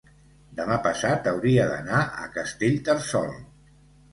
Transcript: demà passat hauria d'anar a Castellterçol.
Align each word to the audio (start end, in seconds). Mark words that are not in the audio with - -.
demà 0.59 0.77
passat 0.87 1.29
hauria 1.33 1.67
d'anar 1.73 1.99
a 2.23 2.27
Castellterçol. 2.39 3.31